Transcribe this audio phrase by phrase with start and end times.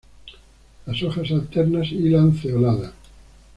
[0.87, 2.91] Las hojas alternas y lanceoladas.